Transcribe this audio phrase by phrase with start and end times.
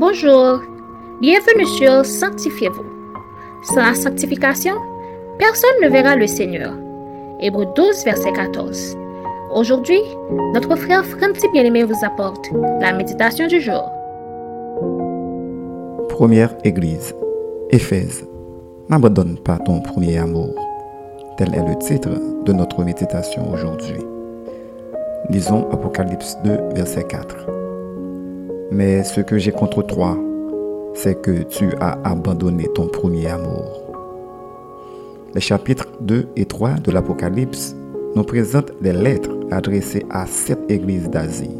[0.00, 0.62] Bonjour,
[1.20, 2.86] bienvenue sur Sanctifiez-vous.
[3.64, 4.72] Sans la sanctification,
[5.38, 6.72] personne ne verra le Seigneur.
[7.38, 8.96] Hébreu 12, verset 14.
[9.54, 10.00] Aujourd'hui,
[10.54, 12.48] notre frère Franti Bien-Aimé vous apporte
[12.80, 13.90] la méditation du jour.
[16.08, 17.14] Première Église,
[17.68, 18.26] Éphèse.
[18.88, 20.54] N'abandonne pas ton premier amour.
[21.36, 22.08] Tel est le titre
[22.46, 24.00] de notre méditation aujourd'hui.
[25.28, 27.59] Lisons Apocalypse 2, verset 4.
[28.72, 30.16] Mais ce que j'ai contre toi,
[30.94, 33.64] c'est que tu as abandonné ton premier amour.
[35.34, 37.74] Les chapitres 2 et 3 de l'Apocalypse
[38.14, 41.50] nous présentent les lettres adressées à sept églises d'Asie.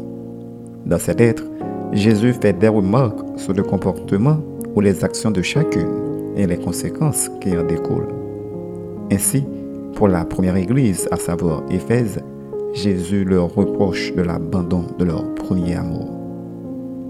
[0.85, 1.43] Dans ces lettres,
[1.91, 4.37] Jésus fait des remarques sur le comportement
[4.73, 8.13] ou les actions de chacune et les conséquences qui en découlent.
[9.11, 9.43] Ainsi,
[9.95, 12.19] pour la première église, à savoir Éphèse,
[12.73, 16.20] Jésus leur reproche de l'abandon de leur premier amour.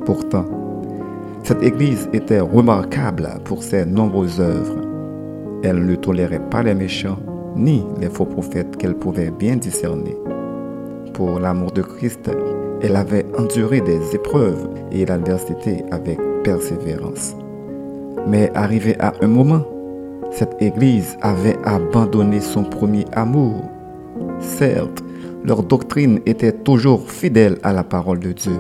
[0.06, 0.46] Pourtant,
[1.44, 4.82] cette église était remarquable pour ses nombreuses œuvres.
[5.64, 7.20] Elle ne tolérait pas les méchants
[7.56, 10.16] ni les faux prophètes qu'elle pouvait bien discerner.
[11.14, 12.32] Pour l'amour de Christ,
[12.82, 17.36] elle avait enduré des épreuves et l'adversité avec persévérance.
[18.28, 19.64] Mais arrivé à un moment,
[20.32, 23.70] cette Église avait abandonné son premier amour.
[24.40, 25.04] Certes,
[25.44, 28.58] leur doctrine était toujours fidèle à la parole de Dieu,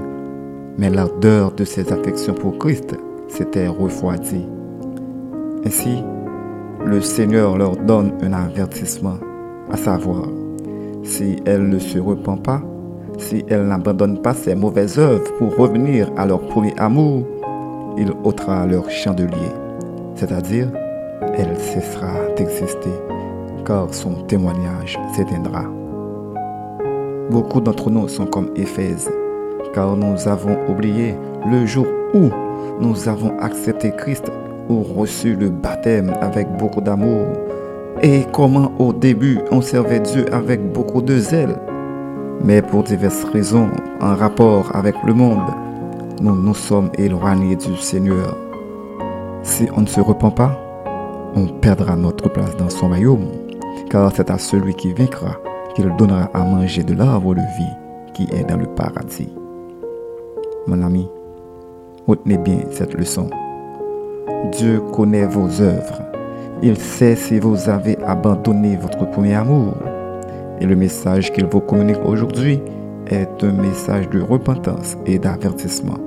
[0.81, 4.47] mais l'ardeur de ses affections pour Christ s'était refroidie.
[5.63, 6.03] Ainsi,
[6.83, 9.19] le Seigneur leur donne un avertissement,
[9.69, 10.27] à savoir,
[11.03, 12.63] si elle ne se repent pas,
[13.19, 17.27] si elle n'abandonne pas ses mauvaises œuvres pour revenir à leur premier amour,
[17.99, 19.51] il ôtera leur chandelier,
[20.15, 20.67] c'est-à-dire
[21.35, 22.89] elle cessera d'exister,
[23.67, 25.65] car son témoignage s'éteindra.
[27.29, 29.11] Beaucoup d'entre nous sont comme Éphèse,
[29.73, 31.15] car nous avons oublié
[31.49, 32.29] le jour où
[32.79, 34.31] nous avons accepté Christ
[34.69, 37.25] ou reçu le baptême avec beaucoup d'amour,
[38.01, 41.55] et comment au début on servait Dieu avec beaucoup de zèle.
[42.43, 43.69] Mais pour diverses raisons
[43.99, 45.39] en rapport avec le monde,
[46.21, 48.35] nous nous sommes éloignés du Seigneur.
[49.43, 50.57] Si on ne se repent pas,
[51.35, 53.27] on perdra notre place dans son royaume,
[53.89, 55.37] car c'est à celui qui vaincra
[55.75, 57.77] qu'il donnera à manger de l'arbre de vie
[58.13, 59.29] qui est dans le paradis.
[60.67, 61.09] Mon ami,
[62.07, 63.29] retenez bien cette leçon.
[64.51, 66.01] Dieu connaît vos œuvres.
[66.61, 69.73] Il sait si vous avez abandonné votre premier amour.
[70.59, 72.61] Et le message qu'il vous communique aujourd'hui
[73.07, 75.97] est un message de repentance et d'avertissement.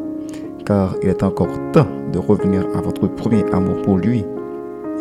[0.64, 4.24] Car il est encore temps de revenir à votre premier amour pour lui.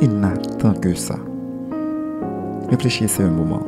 [0.01, 1.15] Il n'attend que ça.
[2.71, 3.61] Réfléchissez un moment.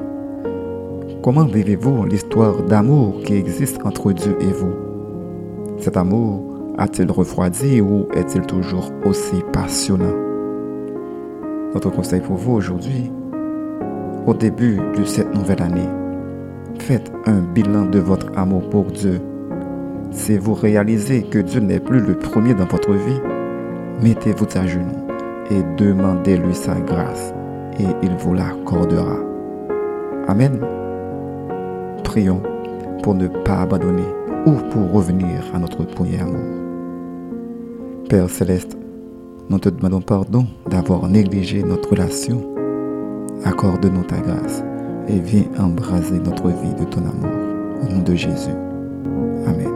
[1.22, 4.85] Comment vivez-vous l'histoire d'amour qui existe entre Dieu et vous?
[5.78, 6.42] Cet amour
[6.78, 10.16] a-t-il refroidi ou est-il toujours aussi passionnant?
[11.74, 13.12] Notre conseil pour vous aujourd'hui,
[14.26, 15.90] au début de cette nouvelle année,
[16.80, 19.20] faites un bilan de votre amour pour Dieu.
[20.12, 23.22] Si vous réalisez que Dieu n'est plus le premier dans votre vie,
[24.02, 25.08] mettez-vous à genoux
[25.52, 27.34] et demandez-lui sa grâce
[27.80, 29.18] et il vous l'accordera.
[30.28, 30.60] Amen.
[32.04, 32.42] Prions
[33.04, 34.04] pour ne pas abandonner
[34.46, 36.40] ou pour revenir à notre premier amour.
[38.10, 38.78] Père céleste,
[39.50, 42.42] nous te demandons pardon d'avoir négligé notre relation.
[43.44, 44.64] Accorde-nous ta grâce
[45.08, 47.32] et viens embraser notre vie de ton amour.
[47.82, 48.56] Au nom de Jésus.
[49.46, 49.72] Amen.